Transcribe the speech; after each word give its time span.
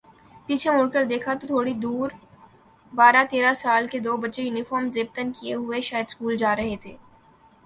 پیچھے 0.47 0.69
مڑ 0.75 0.87
کر 0.93 1.03
دیکھا 1.11 1.31
تو 1.39 1.45
تھوڑی 1.47 1.73
دوربارہ 1.83 3.23
تیرہ 3.31 3.53
سال 3.63 3.83
کے 3.91 3.99
دو 4.05 4.13
بچے 4.23 4.41
یونیفارم 4.43 4.85
زیب 4.95 5.07
تن 5.15 5.27
کئے 5.37 5.53
ہوئے 5.61 5.79
شاید 5.89 6.07
سکول 6.13 6.35
جارہے 6.43 6.75
تھے 6.83 6.93